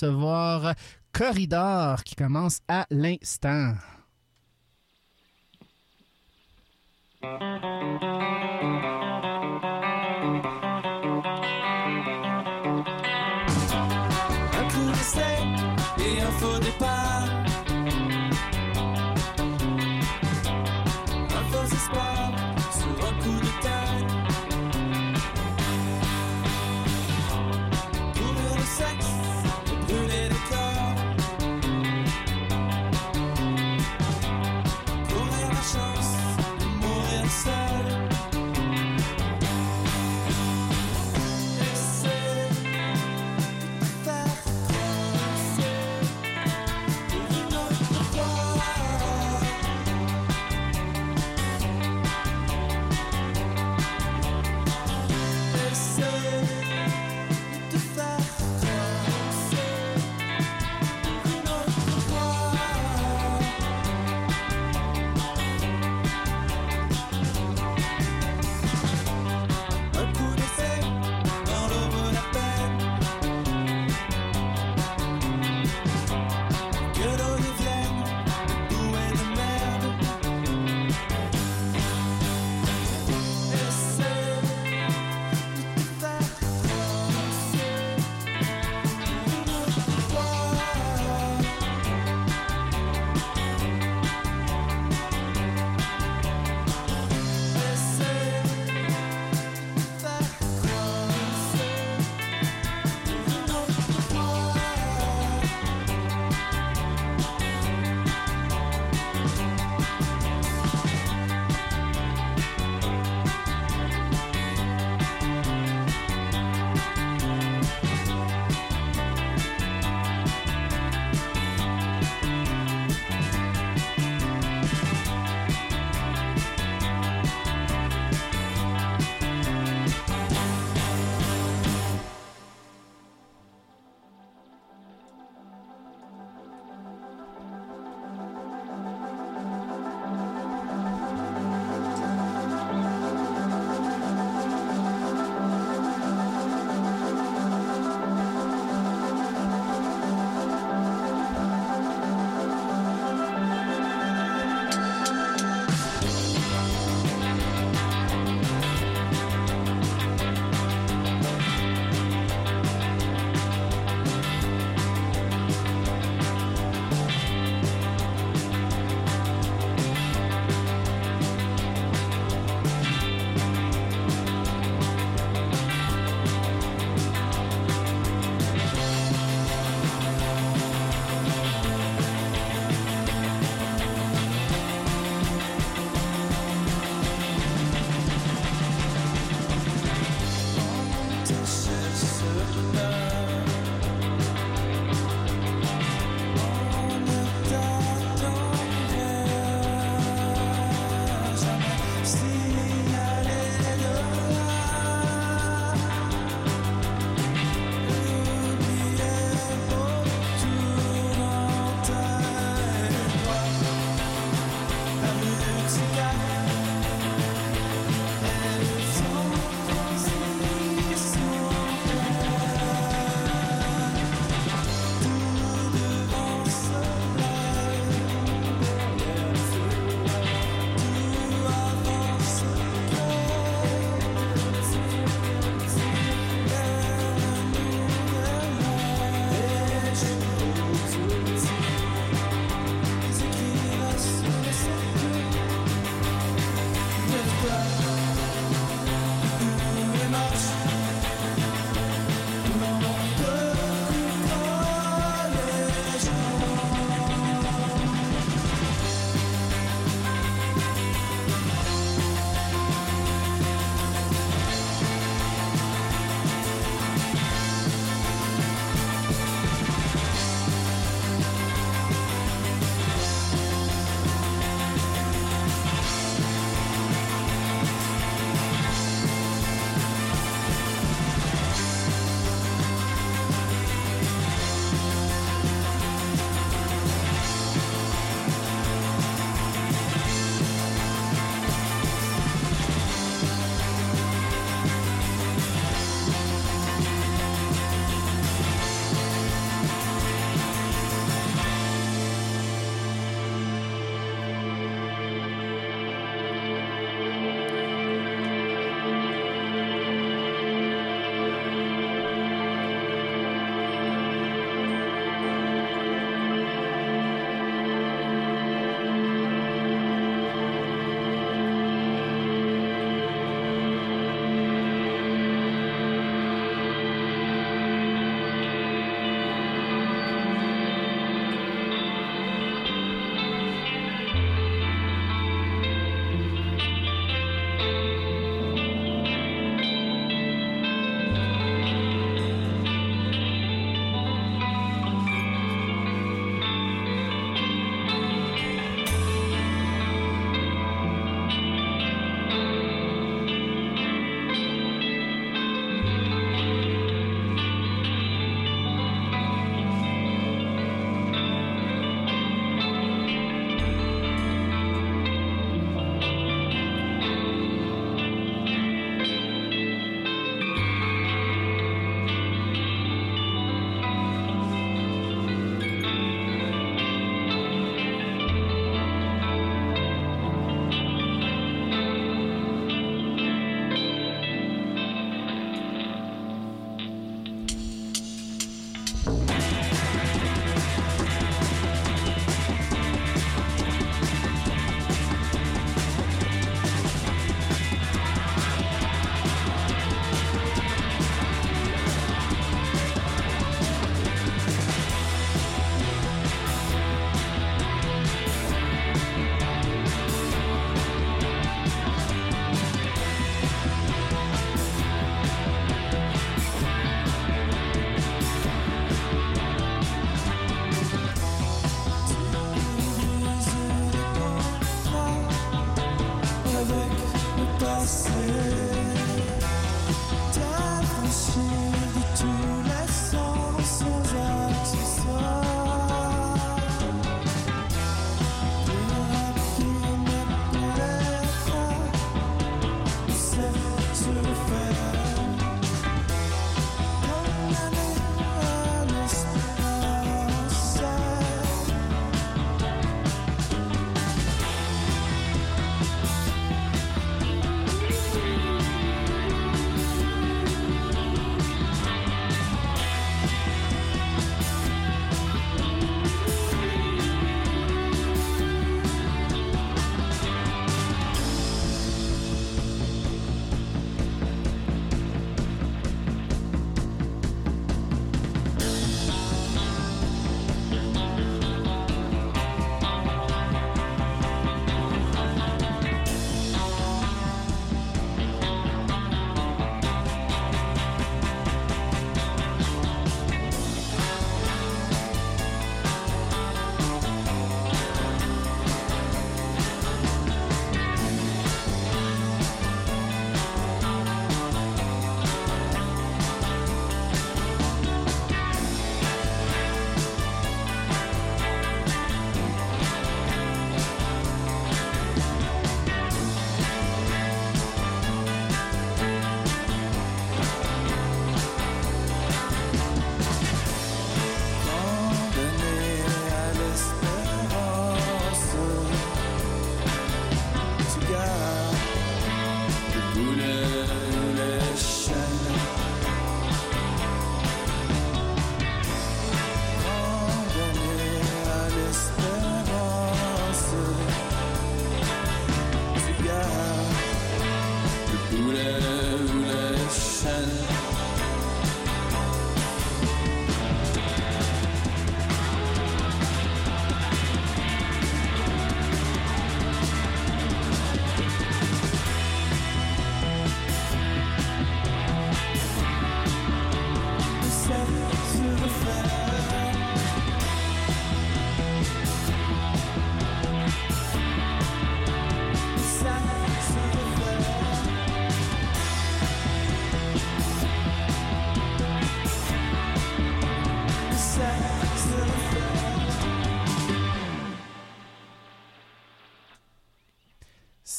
[0.00, 0.74] recevoir
[1.12, 3.74] Corridor qui commence à l'instant.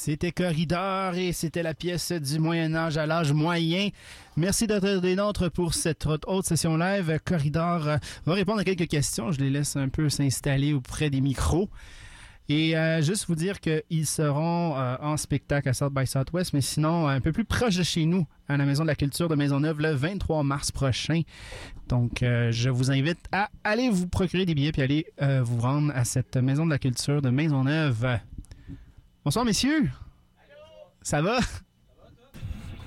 [0.06, 3.90] C'était Corridor et c'était la pièce du Moyen Âge à l'âge moyen.
[4.38, 7.20] Merci d'être des nôtres pour cette haute session live.
[7.26, 7.80] Corridor
[8.24, 9.32] va répondre à quelques questions.
[9.32, 11.72] Je les laisse un peu s'installer auprès des micros.
[12.50, 16.62] Et euh, juste vous dire qu'ils seront euh, en spectacle à South by Southwest, mais
[16.62, 19.34] sinon un peu plus proche de chez nous, à la Maison de la Culture de
[19.34, 21.22] Maisonneuve, le 23 mars prochain.
[21.90, 25.92] Donc, euh, je vous invite à aller vous procurer des billets puis aller vous rendre
[25.96, 28.20] à cette Maison de la Culture de Maisonneuve.
[29.26, 29.90] Bonsoir, messieurs.
[31.02, 31.40] Ça va?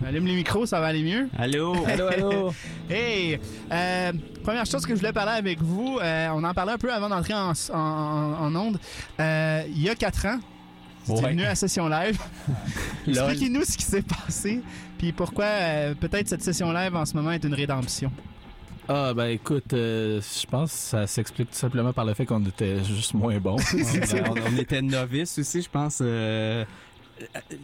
[0.07, 1.29] Allume les micros, ça va aller mieux.
[1.37, 1.75] Allô?
[1.85, 2.55] Allô, allô?
[2.91, 3.39] Hey!
[3.71, 4.13] Euh,
[4.45, 7.09] première chose que je voulais parler avec vous, euh, on en parlait un peu avant
[7.09, 8.79] d'entrer en, en, en onde.
[9.21, 10.39] Euh, il y a quatre ans,
[11.05, 11.31] vous étiez Ouais.
[11.33, 12.19] venu à la session live.
[13.09, 14.63] Expliquez-nous ce qui s'est passé,
[14.97, 18.13] puis pourquoi euh, peut-être cette session live en ce moment est une rédemption.
[18.89, 22.45] Ah, ben écoute, euh, je pense que ça s'explique tout simplement par le fait qu'on
[22.47, 23.57] était juste moins bons.
[23.75, 25.99] on, on était novices aussi, je pense.
[26.01, 26.65] euh,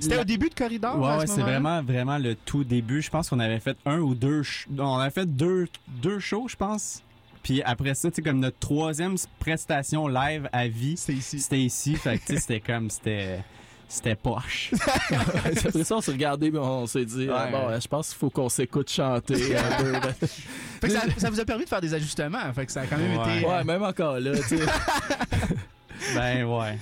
[0.01, 0.99] C'était la- au début de Corridor?
[1.01, 3.01] Ouais, ouais, c'est vraiment, vraiment le tout début.
[3.01, 4.43] Je pense qu'on avait fait un ou deux.
[4.43, 5.67] sh- On avait fait deux,
[6.03, 7.03] deux shows, je pense.
[7.43, 11.41] Puis après ça, tu sais, comme notre troisième prestation live à vie, C'est ici.
[11.41, 11.95] c'était ici.
[11.97, 13.41] Fait que, tu sais, c'était comme, c'était,
[13.89, 14.71] c'était poche.
[15.11, 17.51] Après ça, on s'est regardé et on s'est dit, ah, Ouais.
[17.53, 19.93] bon, euh, je pense qu'il faut qu'on s'écoute chanter un peu.
[20.81, 22.53] Fait que ça, ça vous a permis de faire des ajustements.
[22.55, 23.37] Fait que ça a quand même Ouais.
[23.39, 23.47] été.
[23.47, 24.59] euh, Ouais, même encore là, tu sais.
[26.15, 26.79] ben ouais.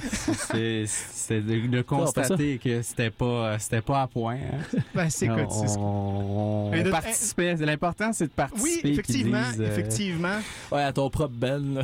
[0.51, 4.35] C'est, c'est de, de constater que c'était pas, c'était pas à point.
[4.37, 4.79] hein.
[4.95, 7.55] ben, c'est écoute, c'est ce- on, on Et de- participait.
[7.57, 8.81] L'important, c'est de participer.
[8.85, 10.39] Oui, effectivement, disent, euh, effectivement.
[10.73, 11.83] Ouais, à ton propre ben.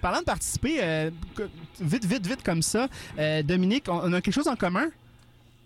[0.00, 1.10] Parlant de participer, euh,
[1.80, 4.88] vite, vite, vite comme ça, euh, Dominique, on, on a quelque chose en commun?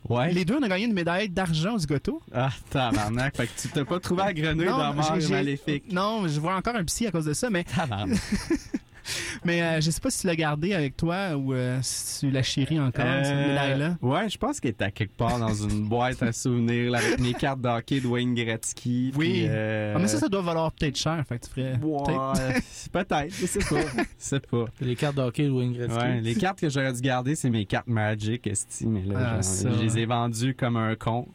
[0.08, 0.32] Ouais.
[0.32, 2.20] Les deux, on a gagné une médaille d'argent au Zigoto.
[2.34, 3.36] Ah, tabarnak.
[3.36, 5.84] fait que tu t'as pas trouvé à grenouille dans mort j'ai- j'ai- maléfique.
[5.92, 8.18] Non, je vois encore un psy à cause de ça, mais, Tabarnak.
[9.44, 12.30] mais euh, je sais pas si tu l'as gardé avec toi ou euh, si tu
[12.30, 13.96] l'as chéri encore, cette Euh, médaille-là.
[14.02, 17.20] Ouais, je pense qu'elle était à quelque part dans une boîte à souvenirs là, avec
[17.20, 19.12] mes cartes d'hockey de Wayne Gretzky.
[19.16, 19.28] Oui.
[19.30, 21.22] puis, euh, Ah, mais ça, ça doit valoir peut-être cher.
[21.28, 21.72] Fait que tu ferais.
[21.78, 22.60] peut-être- Ouais,
[23.04, 24.02] peut-être, je sais pas.
[24.18, 24.64] Sais pas.
[24.80, 25.96] Les cartes d'hockey de Wayne Gretzky.
[25.98, 29.40] Ouais, les cartes que j'aurais dû garder, c'est mes cartes Magic, esti, mais là, Ah,
[29.42, 31.26] genre, je les ai vendues comme un con.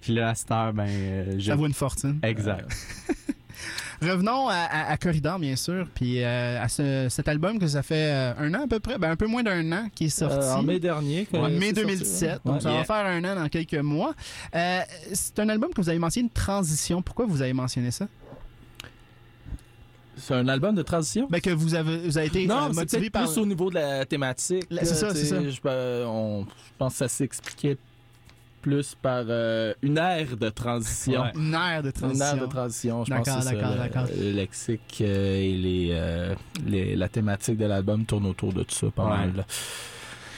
[0.00, 1.46] Puis là, à cette heure, ben, euh, je...
[1.46, 2.18] Ça vaut une fortune.
[2.24, 2.66] Exact.
[4.02, 7.82] Revenons à, à- à Corridor, bien sûr, puis euh, à ce- cet album que ça
[7.82, 10.08] fait euh, un an à peu près, ben, un peu moins d'un an qui est
[10.08, 10.36] sorti.
[10.36, 11.26] Euh, en mai dernier.
[11.32, 12.38] Ouais, c'est mai sorti, 2017, ouais.
[12.44, 14.14] donc ça va faire un an dans quelques mois.
[14.54, 14.80] Euh,
[15.12, 17.00] c'est un album que vous avez mentionné, une transition.
[17.02, 18.06] Pourquoi vous avez mentionné ça?
[20.16, 21.26] C'est un album de transition?
[21.30, 23.24] Ben, que vous avez, vous avez été Non, motivé par...
[23.24, 24.66] plus au niveau de la thématique.
[24.70, 25.36] C'est ça, c'est ça.
[25.42, 25.58] Je,
[26.06, 27.78] on- je pense que ça s'expliquait
[28.62, 31.22] plus par euh, une ère de transition.
[31.22, 31.32] Ouais.
[31.34, 32.24] Une ère de Une transition.
[32.26, 34.06] ère de transition, je pense D'accord, que c'est ça, d'accord, le- d'accord.
[34.18, 36.34] Le lexique euh, et les, euh,
[36.66, 39.10] les- la thématique de l'album tourne autour de tout ça, pas Ouais.
[39.10, 39.32] mal.
[39.36, 39.44] là.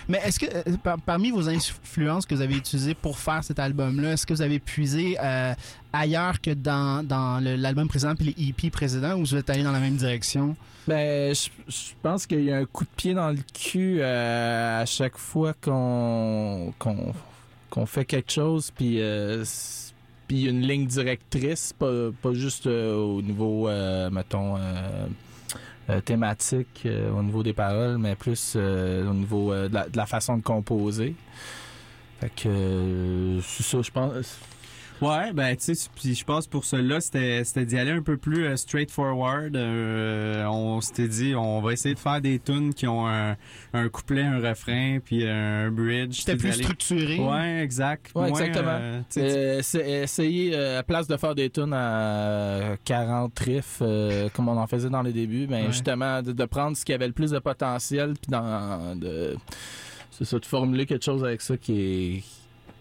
[0.07, 3.59] Mais est-ce que, euh, par- parmi vos influences que vous avez utilisées pour faire cet
[3.59, 5.54] album-là, est-ce que vous avez puisé euh,
[5.95, 7.07] ailleurs que dans,
[7.43, 10.57] l'album précédent puis les EP précédents ou vous êtes allé dans la même direction?
[10.87, 14.83] Ben, je, je pense qu'il y a un coup de pied dans le cul euh,
[14.83, 17.14] à chaque fois qu'on qu'on
[17.75, 19.45] qu'on fait quelque chose, puis euh,
[20.28, 24.57] puis une ligne directrice, pas, pas juste euh, au niveau, euh, mettons,
[26.07, 30.43] thématique, au niveau des paroles, mais plus au niveau de, la, de la façon de
[30.43, 31.14] composer.
[32.21, 34.38] Fait que c'est ça, je pense.
[35.03, 38.17] Ouais, ben tu sais, puis je pense pour cela, c'était c'était d'y aller un peu
[38.17, 39.57] plus euh, straightforward.
[39.57, 43.37] Euh, on s'était dit, on va essayer de faire des tunes qui ont un,
[43.73, 46.21] un couplet, un refrain, puis un bridge.
[46.21, 47.19] C'était plus structuré.
[47.19, 48.13] Ouais, exact.
[48.15, 48.71] Ouais, Moins, exactement.
[48.71, 54.49] euh, Euh, essayer, euh, à place de faire des tunes à 40 riffs, euh, comme
[54.49, 55.73] on en faisait dans les débuts, ben Ouais.
[55.73, 59.37] justement, de, de prendre ce qui avait le plus de potentiel, puis dans, de,
[60.13, 62.23] c'est ça, de formuler quelque chose avec ça qui, est,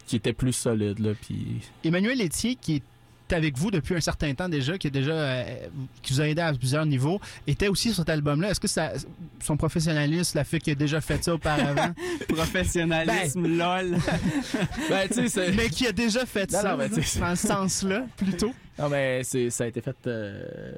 [0.06, 1.00] qui était plus solide.
[1.00, 1.62] Là, puis...
[1.84, 2.84] Emmanuel Etier, qui est
[3.32, 5.68] avec vous depuis un certain temps déjà, qui est déjà euh,
[6.02, 8.52] qui vous a aidé à plusieurs niveaux, était aussi sur cet album-là.
[8.52, 8.94] Est-ce que ça,
[9.42, 11.94] son professionnalisme, la fait qu'il a déjà fait ça auparavant,
[12.28, 13.98] professionnalisme, lol.
[14.90, 15.52] Ben, sais, c'est...
[15.54, 18.54] mais qui a déjà fait Non, ça non, dans le sens-là, plutôt?
[18.78, 19.96] Non, mais c'est, ça a été fait...
[20.08, 20.74] euh,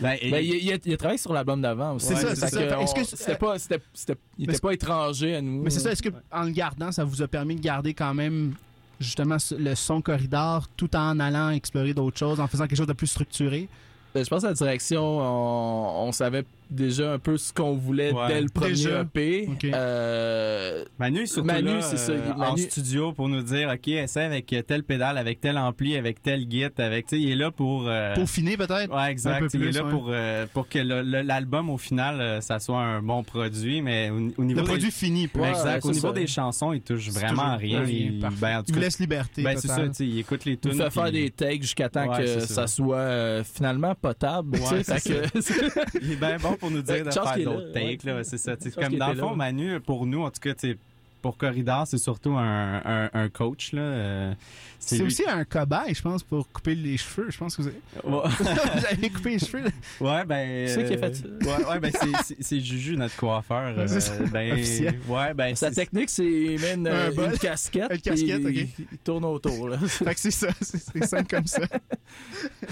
[0.00, 2.06] Ben, et- Ben, il, il a, il a travaillé sur l'album d'avant aussi.
[2.06, 2.80] C'est ça, c'est que ça.
[2.80, 5.62] on- que- c'était pas, c'était, c'était- il Mais était pas étranger à nous.
[5.62, 8.14] Mais c'est ça, est-ce que en le gardant, ça vous a permis de garder quand
[8.14, 8.54] même
[9.00, 12.92] justement le son corridor tout en allant explorer d'autres choses, en faisant quelque chose de
[12.92, 13.68] plus structuré?
[14.14, 18.12] Ben, je pense que la direction, on, on savait déjà un peu ce qu'on voulait
[18.12, 18.28] Ouais.
[18.28, 19.00] dès le premier Déjà.
[19.02, 19.48] EP.
[19.52, 19.64] Ok.
[19.64, 23.70] Euh, Manu, surtout Manu, là, c'est ça, euh, il- en Manu- studio pour nous dire,
[23.72, 27.30] OK, essaie avec telle pédale, avec tel ampli, avec tel git, avec, tu sais, il
[27.30, 27.84] est là pour...
[27.88, 28.90] euh, Peaufiner peut-être?
[28.90, 29.40] Ouais, Un exact.
[29.40, 29.90] peu il est là ouais.
[29.90, 33.82] pour, euh, pour que le- le- l'album, au final, euh, ça soit un bon produit,
[33.82, 34.62] mais au, au niveau Le des...
[34.62, 35.28] produit fini.
[35.34, 35.84] Ouais, exact.
[35.84, 36.14] ouais, au niveau ça.
[36.14, 37.84] des chansons, il touche C'est vraiment rien.
[37.84, 39.42] Il, ben, en tout Il vous cas, laisse liberté.
[39.42, 40.72] ben, c'est ça, tu sais, il écoute les il tunes.
[40.74, 44.58] fait faire des takes jusqu'à temps Ouais, que ça soit euh, finalement potable.
[44.58, 45.22] Ouais, c'est que-
[46.02, 48.54] Il est bien bon pour nous dire Ben, de faire d'autres takes, là, c'est ça.
[48.56, 49.34] Comme dans le fond.
[49.34, 50.78] Manu, pour nous, en tout cas, tu
[51.22, 53.80] pour Corridor, c'est surtout un, un, un coach, là.
[53.80, 54.34] euh,
[54.80, 57.30] C'est lui- aussi un cobaye, je pense, pour couper les cheveux.
[57.30, 59.64] Je pense que vous avez, Ouais, vous avez coupé les cheveux.
[60.00, 60.66] ouais, ben.
[60.68, 61.24] C'est ça qui a euh, fait ça.
[61.58, 63.76] Ouais, ouais, ben, c'est- c'est- c'est Juju, notre coiffeur.
[63.76, 64.98] Ouais, euh, ben, Officiel.
[65.08, 65.54] Ouais, ben.
[65.54, 67.90] Sa c'est- technique, c'est il met une, Un une casquette.
[67.92, 68.52] Une casquette, ok.
[68.54, 69.68] Il, il tourne autour.
[69.68, 69.78] Là.
[69.86, 71.62] Fait que c'est ça, c'est c'est simple comme ça.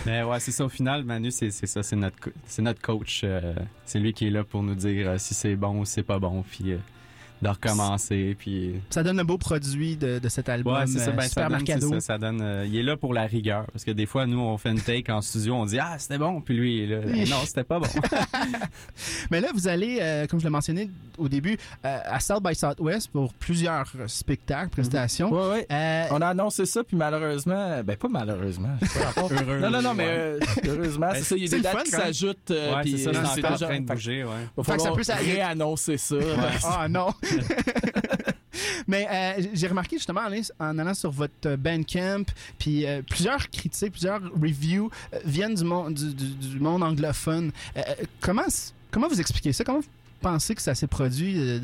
[0.06, 0.64] Mais ouais, c'est ça.
[0.64, 1.82] Au final, Manu, c'est c'est ça.
[1.82, 3.20] C'est notre, co- c'est notre coach.
[3.24, 3.54] euh,
[3.84, 6.02] c'est lui qui est là pour nous dire euh, si c'est bon ou si c'est
[6.02, 6.42] pas bon.
[6.50, 6.78] Puis euh,
[7.42, 8.36] de recommencer.
[8.38, 8.74] Puis.
[8.90, 10.76] Ça donne un beau produit de, de cet album.
[10.76, 11.10] Ouais, c'est ça.
[11.12, 11.88] Ben, ça Super donne, Mercado.
[11.88, 13.66] c'est ça, ça donne, euh, il est là pour la rigueur.
[13.72, 16.18] Parce que des fois, nous, on fait une take en studio, on dit Ah, c'était
[16.18, 16.40] bon.
[16.40, 17.26] Puis lui, il est là.
[17.30, 17.86] Non, c'était pas bon.
[19.30, 22.54] Mais là, vous allez, euh, comme je l'ai mentionné au début, euh, à South by
[22.54, 25.30] Southwest pour plusieurs spectacles, prestations.
[25.32, 25.66] Ouais, ouais.
[25.70, 28.76] Euh, On a annoncé ça, puis malheureusement, ben pas malheureusement,
[29.14, 29.20] pas.
[29.30, 29.58] Heureux.
[29.60, 31.36] Non, non, non, mais euh, heureusement, c'est ça.
[31.36, 32.50] Il y a c'est des dates qui s'ajoutent.
[32.50, 34.64] euh, Ouais, puis, c'est ça, c'est en déjà- train de bouger, ouais.
[34.64, 36.16] Que ça peut réannoncer ça.
[36.64, 37.08] Ah non!
[38.86, 42.24] Mais euh, j'ai remarqué justement en allant- en allant sur votre euh, Bandcamp,
[42.58, 47.52] puis euh, plusieurs critiques, plusieurs reviews euh, viennent du monde, du, du- du monde anglophone.
[48.20, 48.42] Comment,
[48.90, 49.64] comment vous expliquez ça?
[49.64, 49.86] Comment vous
[50.20, 51.60] pensez que ça s'est produit, euh,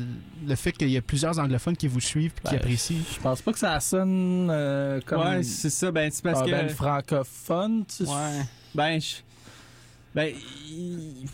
[0.47, 2.97] le fait qu'il y a plusieurs anglophones qui vous suivent et qui Ben, apprécient?
[3.13, 5.91] Je pense pas que ça sonne euh, comme Ouais, c'est ça.
[5.91, 6.51] Ben, c'est parce un que.
[6.51, 7.85] band francophone.
[7.85, 8.11] tu sais.
[8.11, 8.41] Ouais.
[8.73, 9.15] Ben, je...
[10.15, 10.33] ben,
[10.69, 11.27] il-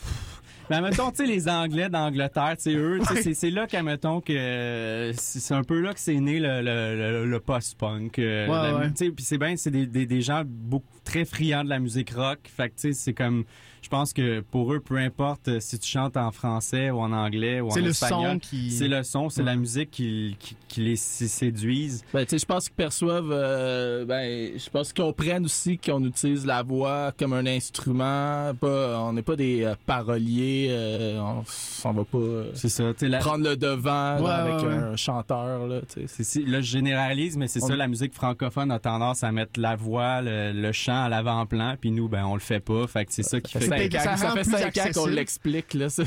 [0.81, 3.67] ben, mettons, tu sais, les Anglais d'Angleterre, tu sais, eux, tu sais, c'est- c'est là
[3.67, 7.39] qu'admettons que euh, c'est c'est un peu là que c'est né le, le, le- le
[7.39, 8.19] post-punk.
[8.19, 8.89] euh, Ouais, ouais.
[9.11, 12.39] Puis c'est bien, c'est des, des, des gens beaucoup très friands de la musique rock.
[12.45, 13.43] Fait que, tu sais, c'est comme,
[13.83, 17.11] je pense que pour eux, peu importe euh, si tu chantes en français ou en
[17.11, 18.71] anglais ou en C'est le espagnol, son qui...
[18.71, 19.47] c'est le son, c'est Ouais.
[19.47, 22.03] la musique qui, qui, qui les sé- séduisent.
[22.13, 26.03] Ben, tu sais, je pense qu'ils perçoivent, euh, ben, je pense qu'ils comprennent aussi qu'on
[26.05, 28.53] utilise la voix comme un instrument.
[28.59, 32.85] Pas, on n'est pas des euh, paroliers, euh, on s'en va pas euh, C'est ça,
[32.93, 35.67] tu sais, la- prendre le devant Ouais, là, avec ouais, un chanteur.
[35.67, 36.08] Là, tu sais.
[36.08, 39.31] C'est, c'est- là, je généralise, mais c'est On- ça, la musique francophone a tendance à
[39.31, 42.88] mettre la voa, le, le chant à l'avant-plan, puis nous, ben, on le fait pas.
[42.88, 44.91] Fait que c'est ça qui fait cinq ça ans, ça rend fait plus cinq ans
[44.93, 45.73] qu'on l'explique.
[45.73, 46.03] Là, ça.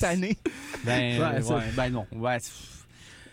[0.00, 0.36] tannée.
[0.84, 2.38] que, ben, Ouais, ben non, ouais.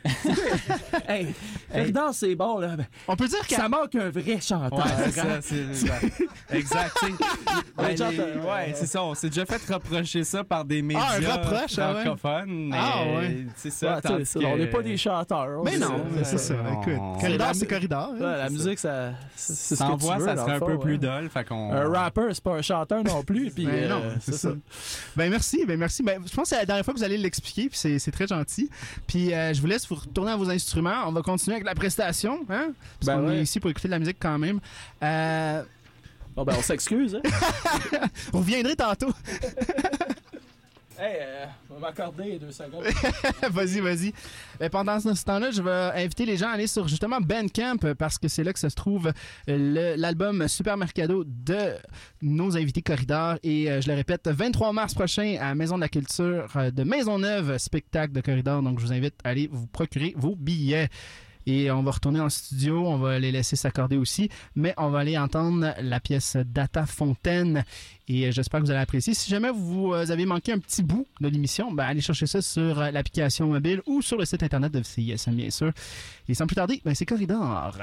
[1.08, 1.34] hey,
[1.72, 2.60] Ferdinand, c'est bon.
[2.60, 2.76] Là.
[2.78, 4.78] Ben, On peut dire qu'à ça manque un vrai chanteur.
[4.86, 6.96] Ouais, c'est ça, c'est, exact.
[7.78, 8.74] Ben, Un les- chanteur, ouais, ouais.
[8.76, 11.94] c'est ça, on s'est déjà fait reprocher ça par des médias Ah, un reproche, ah
[11.94, 12.02] ouais?
[12.04, 13.46] francophones, Ah, ouais.
[13.56, 15.64] c'est ça, Ouais, ça, que- On n'est pas des chanteurs.
[15.64, 16.54] Mais on non, c'est ça.
[16.82, 18.10] Écoute, on- corridor, C'est corridor.
[18.14, 18.20] hein?
[18.20, 20.60] Ouais, la musique, ça, c'est c'est ce Sans que tu voix, veux, ça serait un
[20.60, 20.98] peu plus ouais.
[20.98, 21.72] dol, fait qu'on...
[21.74, 23.52] Un rapper, c'est pas un chanteur non plus.
[23.52, 24.50] Puis, Ben euh, non, c'est ça.
[25.16, 26.04] Ben merci, ben merci.
[26.04, 28.12] Ben, je pense que c'est la dernière fois que vous allez l'expliquer, puis c'est, c'est
[28.12, 28.70] très gentil.
[29.08, 31.04] Puis euh, je vous laisse vous retourner à vos instruments.
[31.08, 32.72] On va continuer avec la prestation, hein?
[33.00, 33.38] Parce Ben qu'on ouais.
[33.40, 34.60] est ici pour écouter de la musique quand même.
[35.04, 35.64] Euh,
[36.36, 37.16] Bon, ben, on s'excuse.
[37.16, 38.00] Hein?
[38.34, 39.10] on reviendrait tantôt.
[41.00, 42.84] hey, euh, va m'accorder deux secondes.
[43.52, 44.14] vas-y, vas-y.
[44.60, 48.18] Ben, pendant ce temps-là, je vais inviter les gens à aller sur justement Bandcamp parce
[48.18, 49.12] que c'est là que se trouve
[49.50, 51.76] euh, l'album Super Mercado de
[52.22, 53.38] nos invités Corridor.
[53.44, 56.84] Et euh, je le répète, 23 mars prochain à Maison de la Culture euh, de
[56.84, 58.62] Maisonneuve, spectacle de Corridor.
[58.62, 60.90] Donc je vous invite à aller vous procurer vos billets.
[61.48, 65.00] Et on va retourner en studio, on va les laisser s'accorder aussi, mais on va
[65.00, 67.64] aller entendre la pièce Data Fontaine.
[68.10, 69.14] Et euh, j'espère que vous allez apprécier.
[69.14, 72.42] Si jamais vous euh, avez manqué un petit bout de l'émission, ben, allez chercher ça
[72.42, 75.72] sur euh, l'application mobile ou sur le site internet de CISM, bien sûr.
[76.28, 77.78] Et sans plus tarder, ben, c'est Corridor.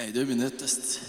[0.00, 1.00] Eidøy minnettest.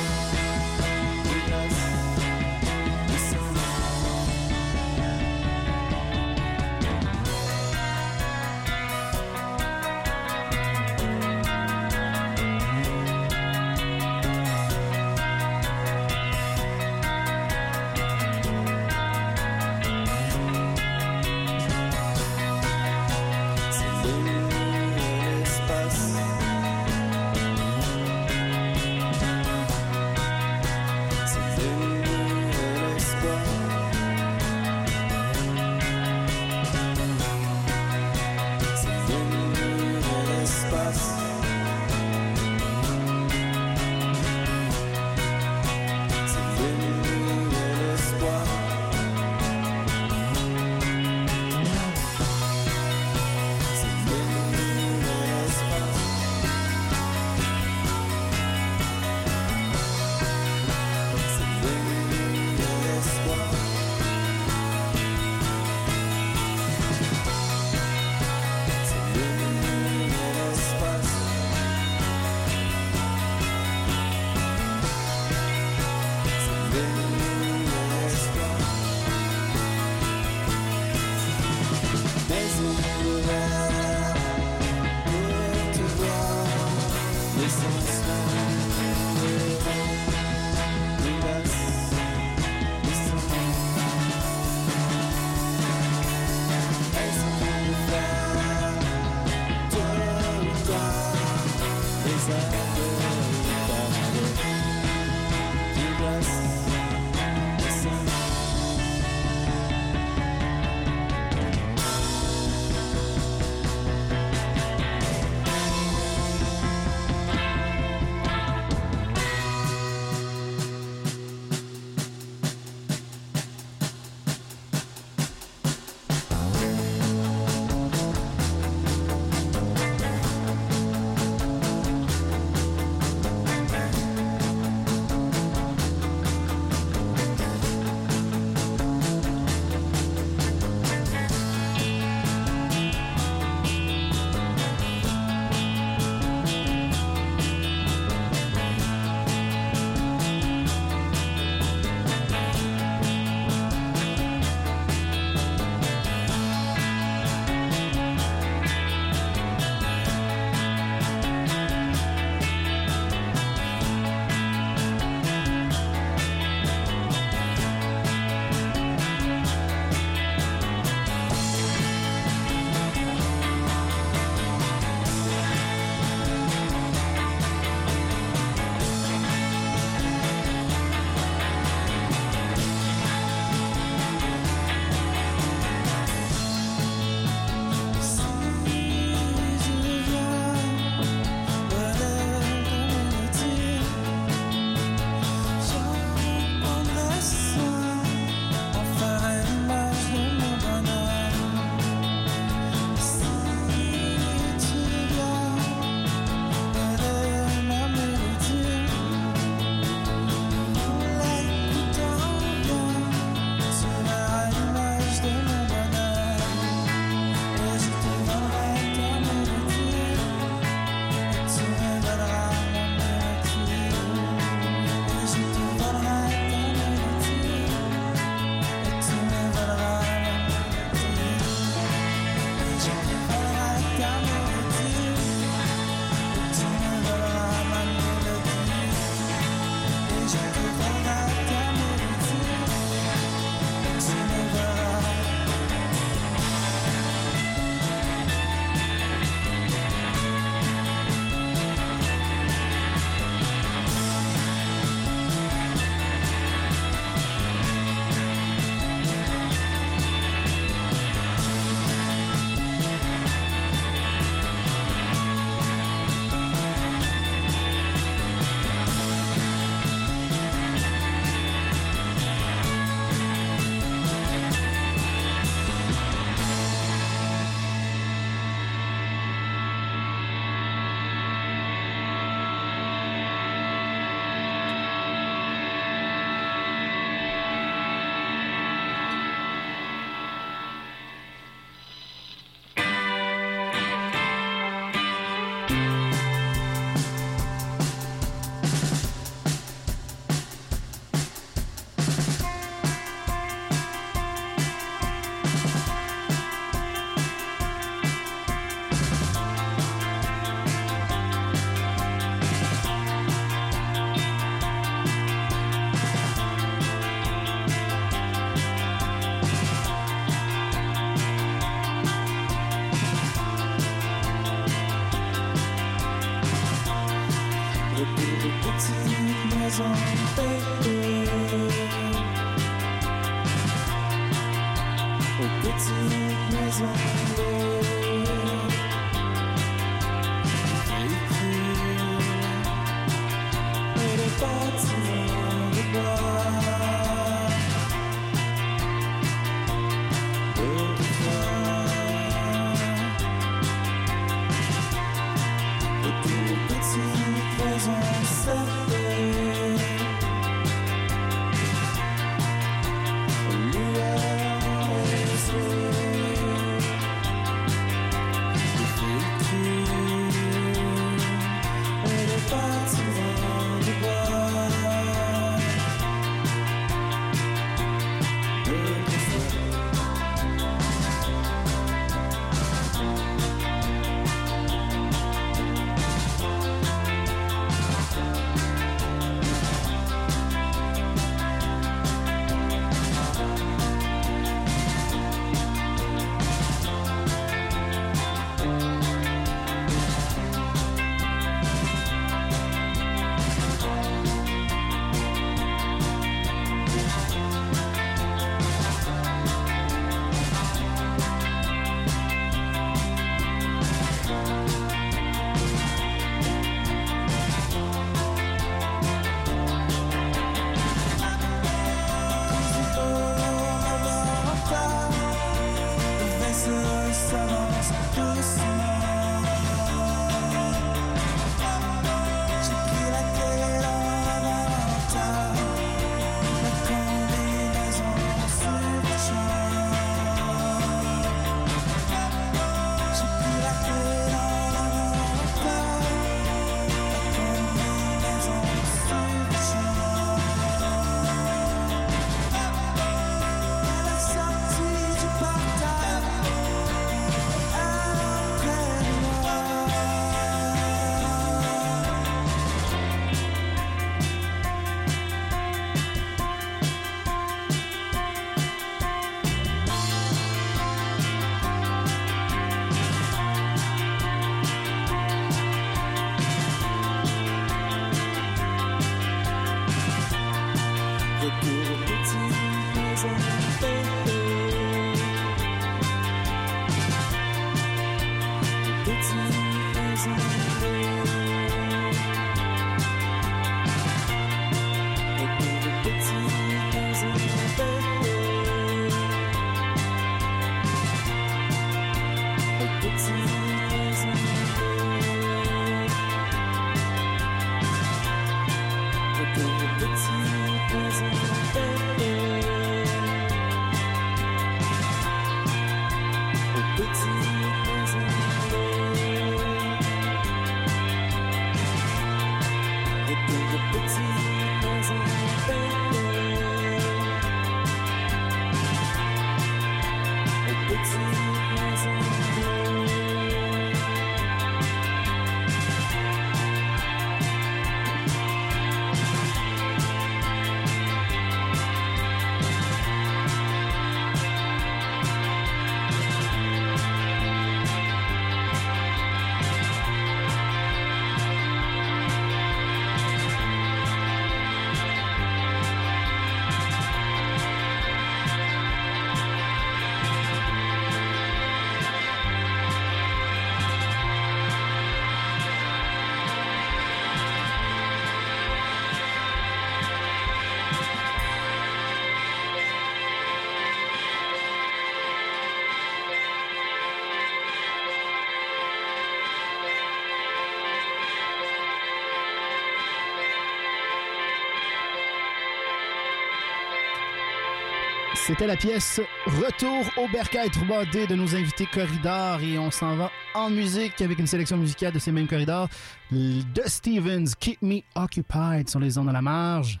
[588.34, 593.30] C'était la pièce Retour au Bercail Troubadour de nos invités Corridor et on s'en va
[593.54, 595.88] en musique avec une sélection musicale de ces mêmes corridors
[596.30, 600.00] de Stevens, Keep Me Occupied sur les ondes à la marge.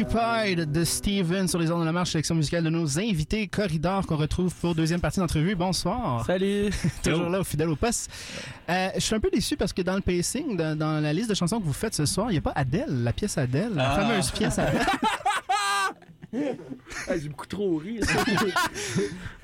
[0.00, 4.06] Occupied de Steven sur les ondes de la marche, sélection musicale de nos invités Corridor
[4.06, 5.56] qu'on retrouve pour deuxième partie d'entrevue.
[5.56, 6.24] Bonsoir.
[6.24, 6.70] Salut!
[7.02, 8.08] Toujours là au fidèle au poste.
[8.70, 11.28] Euh, je suis un peu déçu parce que dans le pacing, dans, dans la liste
[11.30, 13.72] de chansons que vous faites ce soir, il n'y a pas Adèle, la pièce Adèle,
[13.74, 13.96] la Ah.
[13.96, 14.86] fameuse pièce Adèle.
[16.32, 18.00] J'ai beaucoup trop ri.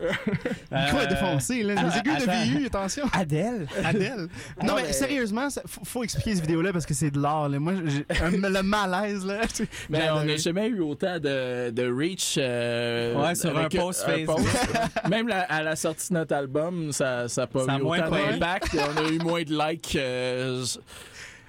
[0.71, 1.75] Micro est défoncé, là.
[1.83, 2.59] Les aiguilles de.
[2.59, 3.05] VU, attention.
[3.13, 3.67] Adèle?
[3.85, 4.29] Adèle.
[4.63, 7.49] Non, mais mais- sérieusement, faut, faut expliquer cette vidéo-là parce que c'est de l'art.
[7.49, 9.41] Moi, le malaise, là.
[9.91, 12.35] Mais on n'a jamais eu autant de, de reach.
[12.39, 14.41] euh, Ouais, sur un post Facebook.
[15.09, 18.77] Même la- à la sortie de notre album, ça n'a pas eu moins autant d'impact.
[18.77, 19.97] on a eu moins de likes.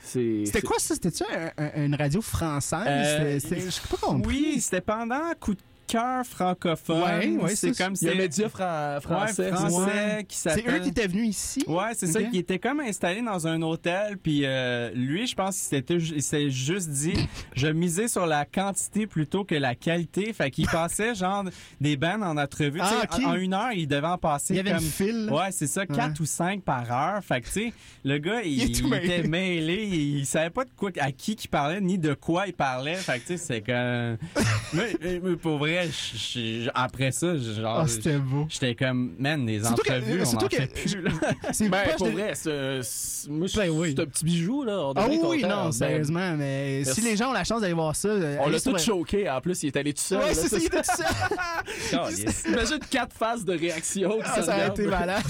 [0.06, 0.94] C'était quoi ça?
[0.96, 2.80] C'était-tu un- un- une radio française?
[2.88, 4.28] Euh, Je sais pas compris.
[4.54, 7.02] Oui, c'était pendant Coup de cœur francophone.
[7.04, 9.52] Ouais, ouais, c'est ça, comme Il y a c'est Média fran- français.
[9.52, 9.76] Ouais, français
[10.18, 10.26] Ouais.
[10.28, 11.64] qui C'est eux qui étaient venus ici?
[11.68, 12.20] Ouais, c'est ça.
[12.22, 16.90] Il était comme installé dans un hôtel, puis euh, lui, je pense qu'il s'est juste
[16.90, 20.32] dit, je misais sur la quantité plutôt que la qualité.
[20.34, 21.44] Fait qu'il passait genre
[21.80, 22.80] des bands en entrevue.
[22.82, 23.28] Ah, Tu sais, ok.
[23.28, 24.84] En, en une heure, il devait en passer Il y avait comme.
[24.84, 25.30] une file.
[25.32, 27.24] Ouais, c'est ça, quatre ou cinq par heure.
[27.24, 27.74] Fait que, tu sais,
[28.04, 29.06] le gars, il, Il est tout il mêlé.
[29.20, 32.48] était mêlé, il, il savait pas de quoi, à qui qu'il parlait, ni de quoi
[32.48, 32.96] il parlait.
[32.96, 34.18] Fait que, tu sais, c'est comme.
[34.74, 37.80] mais, mais- mais pour vrai, je- je- après ça, genre.
[37.82, 38.46] Ah, c'était beau.
[38.50, 41.12] J'étais comme, man, que- entrevues, on surtout en que- fait plus, là.
[41.52, 42.82] C'est Ben, pour vrai, c'est,
[43.30, 43.94] moi, Ben oui.
[43.96, 44.64] c'est un petit bijou.
[44.64, 44.80] Là.
[44.80, 47.96] On Ah oui, non, Ben, sérieusement, mais si les gens ont la chance d'aller voir
[47.96, 48.08] ça...
[48.10, 49.30] euh, On l'a tout choqué.
[49.30, 50.20] En plus, il est allé tout seul.
[50.20, 52.10] Ouais, c'est ça, il était tout seul.
[52.54, 54.20] Imagine quatre phases de réaction.
[54.24, 55.24] Ah, ça a été malade.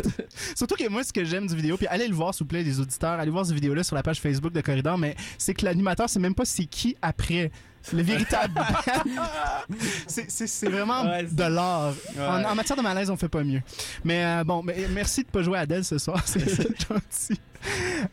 [0.56, 2.64] Surtout que moi, ce que j'aime du vidéo, puis allez le voir, s'il vous plaît,
[2.64, 5.66] les auditeurs, allez voir cette vidéo-là sur la page Facebook de Corridor, mais c'est que
[5.66, 7.52] l'animateur, c'est même pas c'est qui après.
[7.94, 8.60] Le véritable.
[10.08, 11.94] c'est- c'est c'est vraiment Ouais, de l'art.
[12.18, 12.46] En, Ouais.
[12.46, 13.62] en matière de malaise, on fait pas mieux.
[14.04, 16.22] Mais euh, bon, mais merci de pas jouer à Adèle ce soir.
[16.26, 16.40] C'est
[16.88, 17.40] gentil.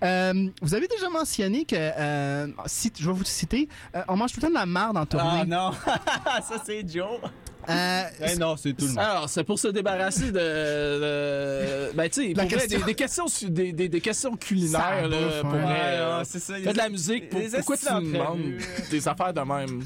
[0.02, 4.32] Euh, vous avez déjà mentionné que, euh, si, je vais vous citer, euh, on mange
[4.32, 5.40] tout le temps de la marde en tournée.
[5.42, 5.72] Ah non,
[6.42, 7.18] ça c'est Joe.
[7.68, 8.98] Euh, Eh non, c'est tout le monde.
[8.98, 10.38] Alors, c'est pour se débarrasser de.
[10.38, 12.78] de- ben, tu sais, vrai, question.
[12.78, 15.60] des, des questions, des, des, des questions culinaires, là, bouffe, pour ouais.
[15.60, 16.54] vrai, Ouais, euh, c'est ça.
[16.54, 18.40] Fais de la musique, pour- pourquoi tu me demandes
[18.90, 19.84] des affaires de même?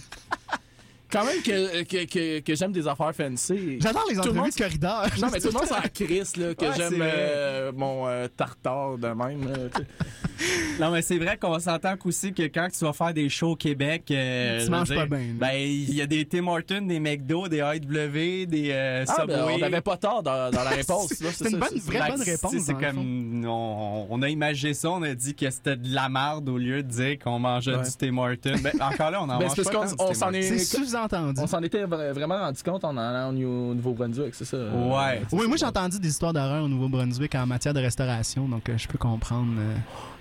[1.10, 3.78] Quand même que, que, que, que j'aime des affaires fancy.
[3.80, 5.06] J'adore les Tout le entrevues monde- de Corridor.
[5.20, 8.98] Non, mais tout le monde s'en crisse, là, que Ouais, j'aime euh, mon euh, tartare
[8.98, 9.48] de même.
[9.48, 9.54] là.
[10.80, 13.56] Non, mais c'est vrai qu'on s'entend qu'aussi que quand tu vas faire des shows au
[13.56, 15.28] Québec, euh, Tu manges dire, pas bien.
[15.34, 19.36] Ben, il y a des Tim Hortons, des McDo, des AEW, des euh, Ah, ben,
[19.38, 19.54] Subway.
[19.54, 21.08] on n'avait pas tort dans, dans la réponse.
[21.14, 24.90] C'est une ça, bonne- vraie Ben, bonne réponse, C'est comme on, on a imagé ça,
[24.90, 27.82] on a dit que c'était de la marde au lieu de dire qu'on mangeait Ouais.
[27.84, 28.60] du Tim Hortons.
[28.62, 30.42] Ben, encore là, on en Ben, mange c'est parce pas on s'en est-
[30.96, 31.40] sous-entendu.
[31.40, 34.56] On s'en était vra- vraiment rendu compte en allant au Nouveau-Brunswick, c'est ça?
[34.56, 35.22] Ouais.
[35.32, 38.78] Oui, moi j'ai entendu des histoires d'horreur au Nouveau-Brunswick en matière de restauration, donc euh,
[38.78, 39.52] je peux comprendre.
[39.58, 39.74] euh,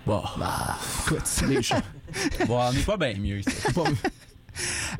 [0.05, 0.21] Bon,
[1.07, 1.23] écoute.
[1.49, 1.61] les.
[2.45, 3.41] Bon, on n'est pas bien mieux.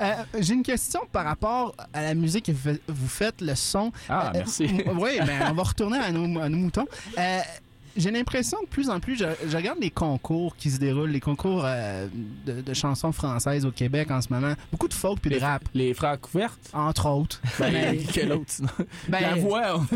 [0.01, 0.11] Euh,
[0.41, 3.89] j'ai une question par rapport à la musique que vous fa- vous faites, le son.
[4.09, 4.65] Ah, Euh, merci.
[4.97, 6.85] oui, ben, on va retourner à nos, à nos moutons.
[7.17, 7.39] Euh,
[7.95, 11.19] j'ai l'impression que plus en plus, je, je regarde les concours qui se déroulent, les
[11.19, 12.07] concours euh,
[12.45, 14.53] de, de chansons françaises au Québec en ce moment.
[14.71, 16.59] Beaucoup de folk puis de rap, Les frères couvertes?
[16.73, 17.41] entre autres.
[17.59, 18.69] Ben, Mais- quel autre sinon?
[19.07, 19.87] ben, La voix, on,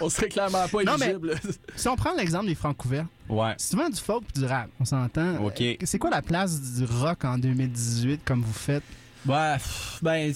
[0.06, 1.34] on serait clairement pas Non, mais- éligible.
[1.76, 3.54] Si on prend l'exemple des francs couverts, Ouais.
[3.58, 5.44] c'est souvent du folk puis du rap, on s'entend.
[5.44, 5.60] OK.
[5.60, 8.84] Euh, C'est quoi la place du rock en 2018 comme vous faites?
[9.26, 9.56] Ouais,
[10.02, 10.32] ben,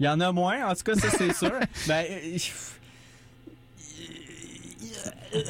[0.00, 1.52] il y en a moins, en tout cas, ça c'est sûr.
[1.88, 2.38] Ben, euh,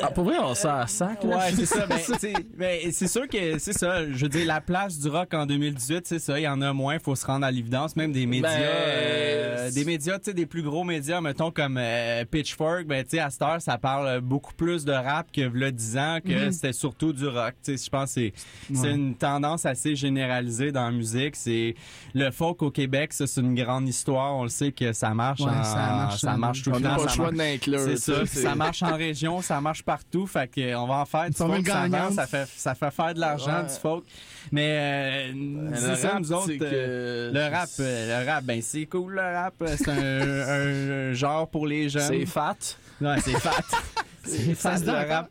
[0.02, 0.88] Ah, pour vrai, on sac.
[1.24, 1.36] là.
[1.36, 1.86] Ouais, c'est ça.
[2.56, 4.10] Ben, c'est sûr que c'est ça.
[4.10, 6.38] Je veux dire, la place du rock en 2018, c'est ça.
[6.38, 6.94] Il y en a moins.
[6.94, 7.96] Il faut se rendre à l'évidence.
[7.96, 11.76] Même des médias, Ben, euh, des médias, tu sais, des plus gros médias, mettons comme
[11.78, 12.84] euh, Pitchfork.
[12.86, 15.96] Ben, tu sais, à cette heure, ça parle beaucoup plus de rap que v'là 10
[15.98, 16.52] ans, que Mhm.
[16.52, 17.54] c'était surtout du rock.
[17.64, 18.32] Tu sais, je pense que c'est
[18.72, 18.92] c'est Ouais.
[18.94, 21.36] une tendance assez généralisée dans la musique.
[21.36, 21.74] C'est
[22.14, 24.36] le folk au Québec, ça c'est une grande histoire.
[24.36, 25.40] On le sait que ça marche.
[25.40, 26.96] Ouais, en- ça marche, ça marche tout On le n'a temps.
[26.96, 27.80] pas le choix l'inclure.
[27.80, 31.28] C'est ça, ça marche en région, ça marche partout, fait que on va en faire
[31.28, 33.68] du folk, ça, vend, ça fait ça fait faire de l'argent Ouais.
[33.68, 34.04] du folk.
[34.52, 35.32] Mais euh,
[35.70, 38.60] Le c'est ça rap, nous autres c'est que- euh, le rap euh, le rap ben
[38.62, 39.90] c'est cool le rap, c'est un,
[41.10, 42.02] un genre pour les jeunes.
[42.08, 42.56] C'est fat.
[43.00, 43.50] Ouais, c'est fat.
[44.24, 45.30] C'est Ça fat se dit le rap.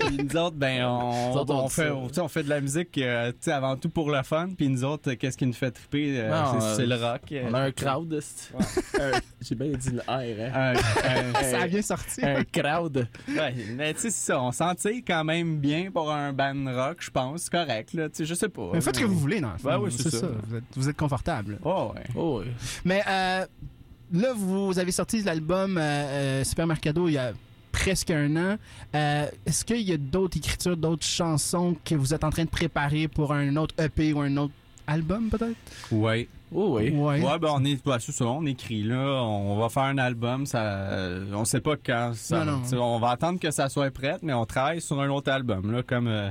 [0.00, 2.60] Puis nous autres, ben, on, Nous autres, on on dit fait, on, fait de la
[2.60, 4.48] musique, euh, avant tout pour le fun.
[4.56, 6.20] Puis nous autres, qu'est-ce qui nous fait triper?
[6.20, 7.20] euh, Non, c'est, euh, c'est le rock.
[7.32, 8.20] euh, On a un crowd.
[9.40, 10.08] J'ai bien dit le R.
[10.08, 10.74] Hein?
[10.74, 12.24] un- un- Ça a bien sorti.
[12.24, 13.08] Un crowd.
[13.28, 14.40] Ouais, mais tu sais, c'est ça.
[14.42, 17.42] On s'en tire quand même bien pour un band rock, je pense.
[17.42, 18.08] C'est correct, là.
[18.18, 18.70] Je sais pas.
[18.72, 19.68] Mais faites ce que vous voulez, fond.
[19.68, 20.26] Ouais, ouais, c'est ça.
[20.46, 21.58] Vous êtes, vous êtes confortable.
[21.64, 22.02] Oh, ouais.
[22.14, 22.46] Oh, ouais.
[22.84, 23.46] Mais euh,
[24.12, 27.32] là, vous avez sorti l'album euh, euh, Supermercado il y a
[27.72, 28.56] presque un an.
[28.94, 32.50] Euh, Est-ce qu'il y a d'autres écritures, d'autres chansons que vous êtes en train de
[32.50, 34.52] préparer pour un autre EP ou un autre
[34.86, 35.56] album, peut-être?
[35.92, 36.28] Ouais.
[36.52, 36.90] Oh oui.
[36.90, 37.22] Ouais.
[37.22, 40.88] Ouais, ben on est bah, ça, on écrit là, on va faire un album, ça
[41.32, 42.82] on sait pas quand ça Non, non.
[42.82, 45.84] on va attendre que ça soit prêt, mais on travaille sur un autre album là
[45.84, 46.30] comme euh,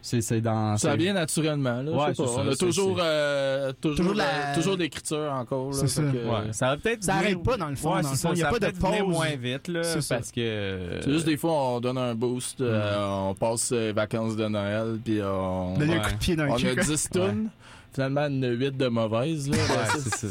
[0.00, 1.82] c'est c'est dans Ça vient naturellement.
[1.82, 2.28] Là, Ouais, je sais pas.
[2.28, 5.70] ça, On a toujours, euh, toujours, Toujours euh, la- toujours d'écriture encore.
[5.72, 6.02] là, ça.
[6.02, 8.16] que, Ouais, ça va peut-être Ça venir- arrête pas, dans le fond, Ouais, dans le
[8.16, 8.30] ça.
[8.32, 9.14] Il y a ça pas de pause.
[9.14, 10.16] moins vite là C'est ça.
[10.16, 12.96] parce que C'est juste des fois, on donne un boost, euh,
[13.30, 16.04] on passe les vacances de Noël, puis on, Donner un Ouais.
[16.04, 16.68] coup de pied dans le on cul.
[16.68, 16.84] a quoi.
[16.84, 17.48] 10 tonnes.
[17.92, 19.48] Finalement, une 8 de mauvaises.
[19.50, 19.62] Là, Ouais,
[19.94, 20.26] Ben, c'est ça.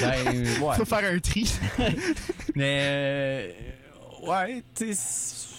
[0.00, 0.76] Ben, ouais.
[0.76, 1.52] Faut faire un tri.
[2.54, 3.48] Mais euh,
[4.26, 5.53] ouais, tu sais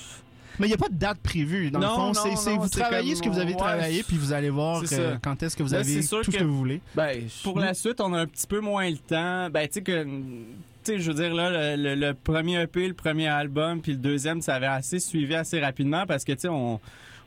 [0.59, 1.71] Mais il n'y a pas de date prévue.
[1.71, 4.17] Dans le fond, non, c'est, vous travaillez comme- ce que vous avez ouais, travaillé, puis
[4.17, 4.83] vous allez voir
[5.21, 6.81] quand est-ce que vous Là, avez sûr tout ce que- que vous voulez.
[6.95, 9.49] ben, Pour la suite, on a un petit peu moins le temps.
[9.49, 10.03] Ben, tu sais que.
[10.03, 13.93] Tu sais, je veux dire, là, le, le- le premier EP, le premier album, puis
[13.93, 16.79] le deuxième, ça avait assez suivi assez rapidement parce que, tu sais, on,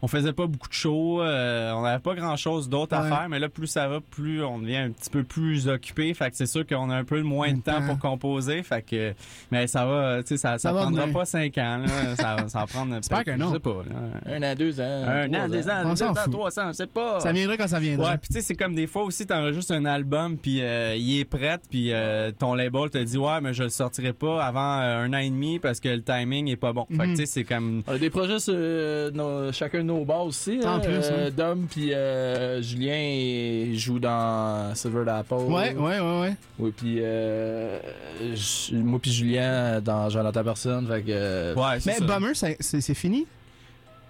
[0.02, 3.38] on faisait pas beaucoup de shows, euh, on n'avait pas grand-chose d'autre à faire, mais
[3.38, 6.12] là, plus ça va, plus on devient un petit peu plus occupé.
[6.14, 8.62] Fait que c'est sûr qu'on a un peu moins de temps pour composer.
[8.62, 9.12] Fait que.
[9.50, 11.18] Mais ça va, tu sais, ça, ça, prendra venir.
[11.18, 12.16] pas cinq ans, là.
[12.16, 12.94] ça, ça va prendre.
[13.08, 13.48] Peut-être, non.
[13.48, 14.34] Je sais pas, là.
[14.36, 15.04] un an, deux ans.
[15.06, 16.32] Un an, deux ans, deux ans, fout.
[16.32, 17.20] trois ans, je sais pas.
[17.20, 18.10] Ça viendra quand ça viendra.
[18.12, 21.18] Ouais, puis tu sais, c'est comme des fois aussi, t'enregistres un album, puis euh, il
[21.20, 24.80] est prêt, puis euh, ton label te dit, ouais, mais je le sortirai pas avant
[24.80, 26.86] euh, un an et demi parce que le timing est pas bon.
[26.90, 27.10] Fait que Mhm.
[27.14, 27.82] tu sais, c'est comme.
[27.86, 30.60] On a des projets sur euh, chacun de nos bases aussi.
[30.64, 30.80] En hein.
[30.80, 31.30] plus, Euh, ouais.
[31.30, 35.34] Dom puis euh, Julien jouent dans Silver d'Apple.
[35.34, 36.34] Ouais, ouais, ouais, ouais.
[36.58, 37.78] Oui, puis euh,
[38.72, 40.86] moi puis Julien dans Jonathan Personne.
[40.86, 42.04] Fait que, euh, Ouais, c'est Mais ça.
[42.04, 43.26] Bummer, c'est fini?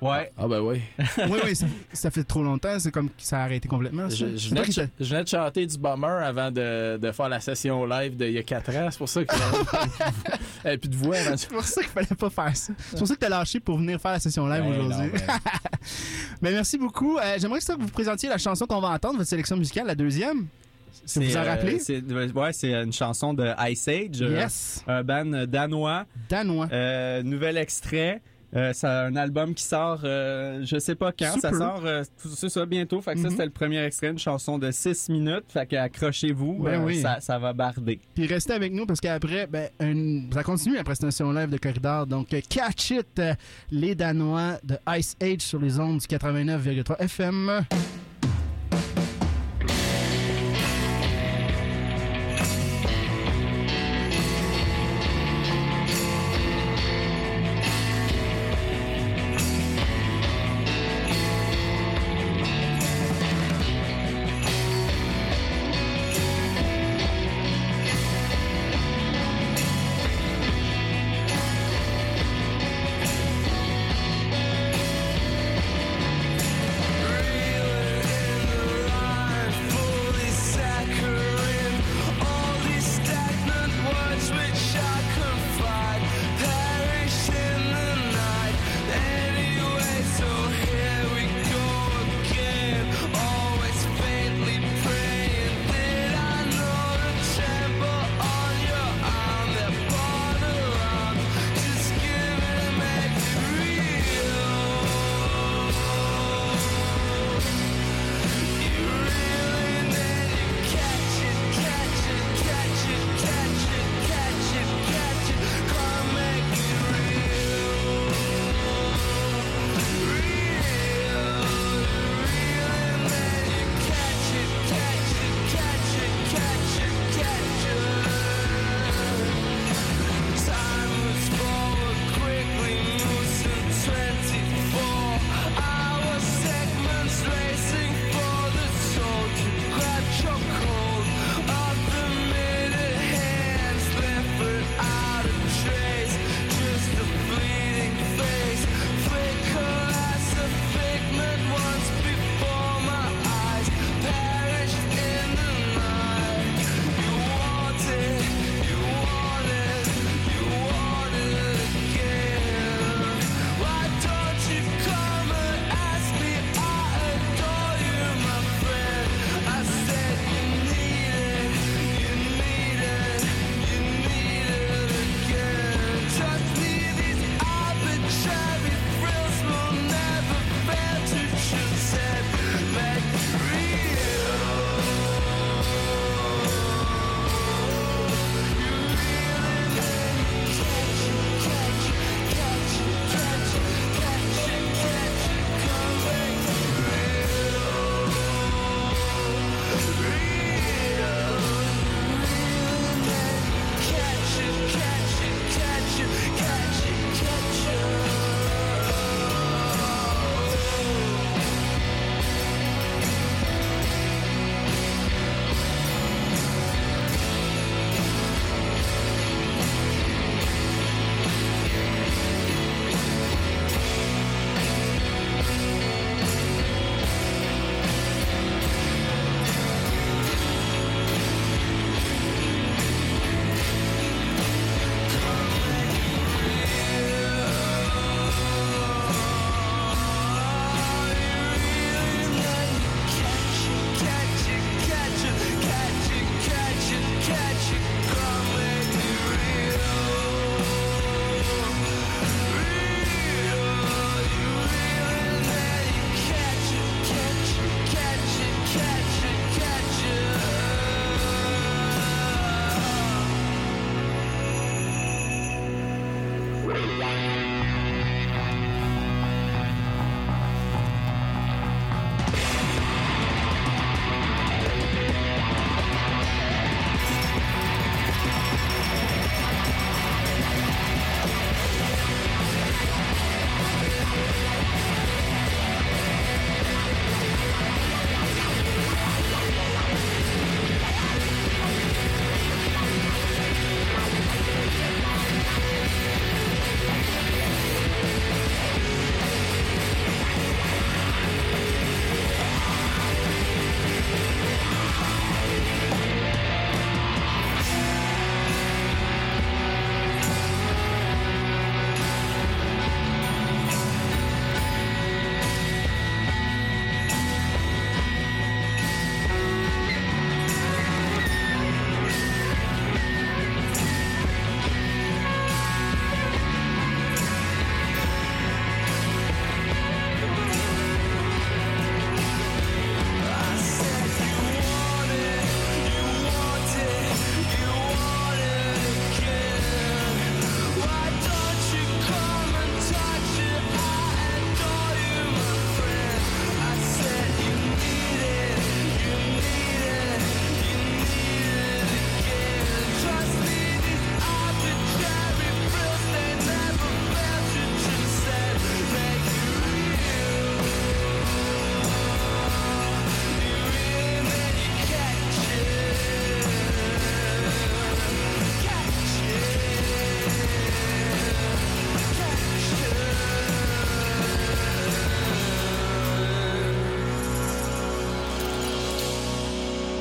[0.00, 0.30] Ouais.
[0.38, 0.80] Ah ben oui.
[1.28, 2.78] oui, oui, ça, ça fait trop longtemps.
[2.78, 4.08] C'est comme que ça a arrêté complètement.
[4.08, 7.12] Je, venais de, qui ch- t'as- je venais de chanter du Bummer avant de, de
[7.12, 8.88] faire la session live d'il y a 4 ans.
[8.90, 9.34] C'est pour ça que.
[10.68, 11.16] Et puis de voix.
[11.16, 11.36] hein.
[11.36, 12.72] C'est pour ça qu'il fallait pas faire ça.
[12.90, 15.10] C'est pour ça que t'as lâché pour venir faire la session live Ben, aujourd'hui.
[15.12, 15.50] non, ben,
[16.42, 17.18] Mais merci beaucoup.
[17.18, 19.94] Euh, j'aimerais ça que vous présentiez la chanson qu'on va entendre, votre sélection musicale, la
[19.94, 20.46] deuxième.
[21.04, 21.78] Si vous en euh, rappelez?
[21.78, 24.84] c'est- ouais, c'est une chanson de Ice Age, euh, Yes.
[24.86, 26.04] un band danois.
[26.28, 26.68] Danois.
[26.72, 28.20] Euh, nouvel extrait.
[28.56, 31.50] Euh, c'est un album qui sort, euh, je sais pas quand, Super.
[31.52, 32.02] ça sort, euh,
[32.34, 33.00] c'est ça, bientôt.
[33.02, 33.30] Fait que ça, Mhm.
[33.32, 35.44] c'était le premier extrait, une chanson de 6 minutes.
[35.48, 37.02] Fait que accrochez-vous, Ben euh, oui.
[37.02, 38.00] ça, ça va barder.
[38.14, 42.06] Puis restez avec nous parce qu'après, ben, une- ça continue la prestation live de Corridor.
[42.06, 43.34] Donc, euh, catch it, euh,
[43.70, 47.64] les Danois de Ice Age sur les ondes du 89,3 FM.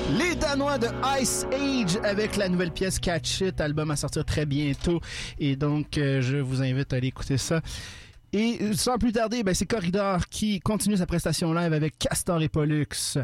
[0.10, 0.88] Les Danois de
[1.20, 5.02] Ice Age avec la nouvelle pièce Catch It, album à sortir très bientôt.
[5.38, 7.62] Et donc, euh, je vous invite à aller écouter ça.
[8.32, 12.48] Et sans plus tarder, ben, c'est Corridor qui continue sa prestation live avec Castor et
[12.48, 13.18] Pollux.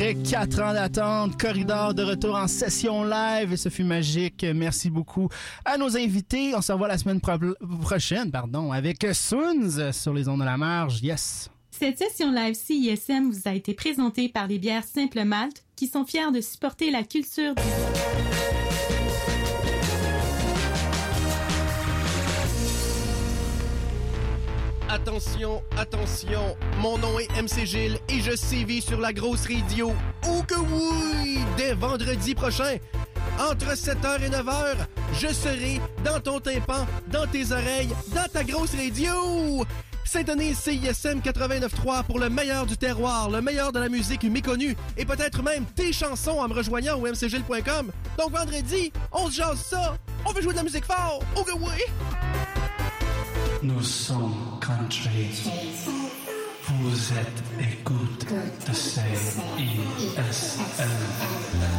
[0.00, 4.46] Après quatre ans d'attente, Corridor de retour en session live et ce fut magique.
[4.54, 5.28] Merci beaucoup
[5.62, 6.54] à nos invités.
[6.54, 7.36] On se revoit la semaine pro-
[7.82, 11.02] prochaine, pardon, avec Soons sur les ondes de la marge.
[11.02, 11.50] Yes.
[11.70, 16.06] Cette session live CISM vous a été présentée par les bières Simple Malte qui sont
[16.06, 17.60] fiers de supporter la culture du
[24.92, 29.92] Attention, attention, mon nom est MC Gilles et je sévis sur la grosse radio.
[30.26, 31.38] Oh que oui!
[31.56, 32.76] Dès vendredi prochain,
[33.38, 34.74] entre 7h et 9h,
[35.14, 39.64] je serai dans ton tympan, dans tes oreilles, dans ta grosse radio!
[40.04, 45.04] Syntonise CISM 89.3 pour le meilleur du terroir, le meilleur de la musique méconnue et
[45.04, 47.92] peut-être même tes chansons en me rejoignant au mcgilles.com.
[48.18, 49.96] Donc vendredi, on se jase ça!
[50.26, 51.22] On veut jouer de la musique fort!
[51.36, 51.84] Oh que oui!
[53.62, 55.99] Nous sommes country.
[56.82, 58.26] Vous êtes écoute
[58.66, 59.42] de CISM.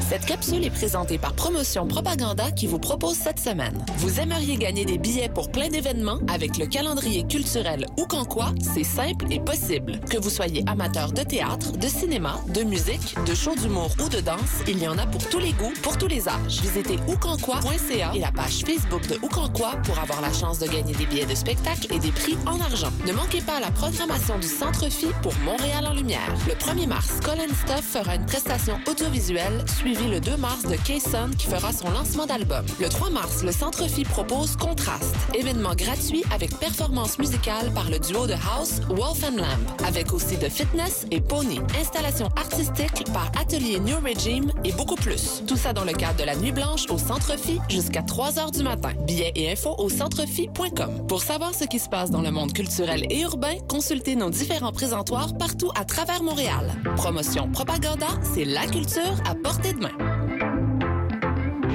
[0.07, 3.83] Cette capsule est présentée par Promotion Propaganda qui vous propose cette semaine.
[3.97, 8.51] Vous aimeriez gagner des billets pour plein d'événements avec le calendrier culturel Oucanquois?
[8.61, 9.99] C'est simple et possible.
[10.07, 14.19] Que vous soyez amateur de théâtre, de cinéma, de musique, de show d'humour ou de
[14.19, 16.61] danse, il y en a pour tous les goûts, pour tous les âges.
[16.61, 21.07] Visitez oucanquois.ca et la page Facebook de Oucanquois pour avoir la chance de gagner des
[21.07, 22.91] billets de spectacle et des prix en argent.
[23.07, 24.90] Ne manquez pas la programmation du Centre
[25.21, 26.19] Pour Montréal en Lumière.
[26.47, 31.29] Le 1er mars, Colin Stuff fera une prestation audiovisuelle suivie le 2 mars de Kayson
[31.37, 32.65] qui fera son lancement d'album.
[32.79, 37.99] Le 3 mars, le Centre Phi propose Contraste, événement gratuit avec performance musicale par le
[37.99, 43.31] duo de house Wolf and Lamb, avec aussi de fitness et pony, installation artistique par
[43.39, 45.41] Atelier New Regime et beaucoup plus.
[45.47, 48.51] Tout ça dans le cadre de la Nuit Blanche au Centre Phi jusqu'à 3 heures
[48.51, 48.91] du matin.
[49.07, 51.07] Billets et infos au centrephi.com.
[51.07, 54.73] Pour savoir ce qui se passe dans le monde culturel et urbain, consultez nos différents
[54.81, 56.73] présentoirs partout à travers Montréal.
[56.95, 59.91] Promotion Propaganda, c'est la culture à portée de main.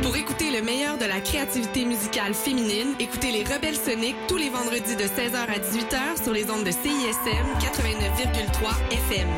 [0.03, 4.51] Pour écouter le meilleur de la créativité musicale féminine, écoutez les Rebelles Soniques tous les
[4.51, 9.29] vendredis de 16h à 18h sur les ondes de CISM 89,3 FM.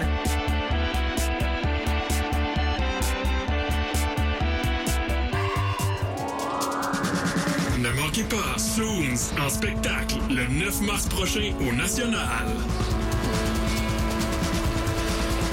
[7.82, 12.46] Ne manquez pas Soons en spectacle le 9 mars prochain au National.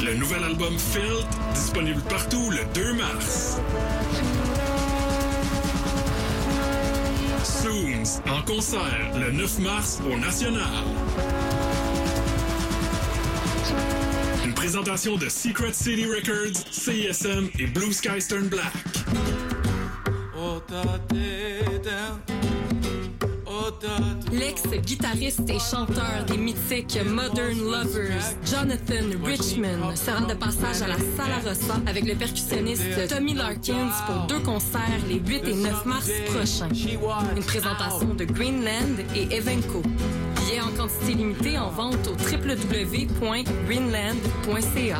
[0.06, 1.26] Le nouvel album Felt
[1.56, 3.58] disponible partout le 2 mars.
[7.43, 10.84] Soons en concert le 9 mars au National.
[14.45, 18.74] Une présentation de Secret City Records, CISM et Blue Sky Stern Black.
[24.32, 31.40] L'ex-guitariste et chanteur des mythiques Modern Lovers, Jonathan Richman, sera de passage à la Sala
[31.44, 36.70] Rossa avec le percussionniste Tommy Larkins pour deux concerts les 8 et 9 mars prochains.
[37.36, 39.82] Une présentation de Greenland et Evenco.
[40.36, 45.00] Billets en quantité limitée en vente au www.greenland.ca.